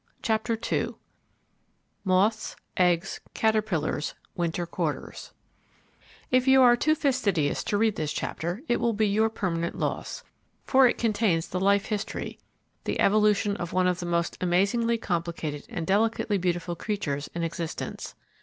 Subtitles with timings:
[0.23, 0.95] CHAPTER II
[2.05, 5.31] MOTHS, EGGS, CATERPILLARS, WINTER QUARTERS
[6.31, 10.23] If you are too fastidious to read this chapter, it will be your permanent loss,
[10.63, 12.39] for it contains the life history,
[12.85, 18.15] the evolution of one of the most amazingly complicated and delicately beautiful creatures in existence.